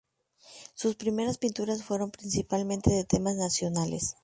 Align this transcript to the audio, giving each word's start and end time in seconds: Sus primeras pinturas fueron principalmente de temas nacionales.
Sus 0.73 0.95
primeras 0.95 1.37
pinturas 1.37 1.83
fueron 1.83 2.09
principalmente 2.09 2.89
de 2.89 3.03
temas 3.05 3.35
nacionales. 3.35 4.15